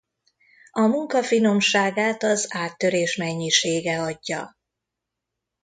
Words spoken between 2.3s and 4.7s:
áttörés mennyisége adja.